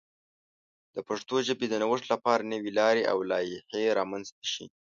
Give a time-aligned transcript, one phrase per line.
[0.95, 4.65] د پښتو ژبې د نوښت لپاره نوې لارې او لایحې رامنځته شي.